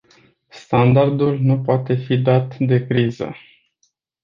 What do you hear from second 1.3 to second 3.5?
nu poate fi dat de criză!